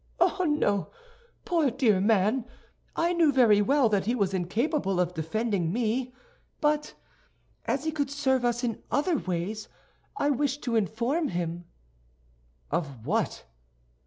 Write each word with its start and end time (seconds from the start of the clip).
"Oh, 0.19 0.45
no, 0.49 0.89
poor 1.45 1.69
dear 1.69 2.01
man! 2.01 2.45
I 2.95 3.13
knew 3.13 3.31
very 3.31 3.61
well 3.61 3.87
that 3.89 4.07
he 4.07 4.15
was 4.15 4.33
incapable 4.33 4.99
of 4.99 5.13
defending 5.13 5.71
me; 5.71 6.11
but 6.59 6.95
as 7.65 7.83
he 7.83 7.91
could 7.91 8.09
serve 8.09 8.43
us 8.43 8.63
in 8.63 8.81
other 8.89 9.17
ways, 9.19 9.67
I 10.17 10.31
wished 10.31 10.63
to 10.63 10.75
inform 10.75 11.27
him." 11.27 11.65
"Of 12.71 13.05
what?" 13.05 13.45